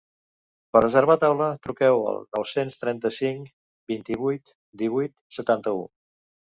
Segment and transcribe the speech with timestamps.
[0.75, 3.55] Per reservar taula, truqueu al nou-cents trenta-cinc
[3.95, 5.89] vint-i-vuit divuit setanta-u.